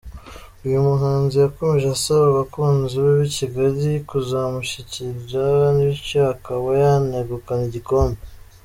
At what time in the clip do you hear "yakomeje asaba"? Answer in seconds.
1.39-2.25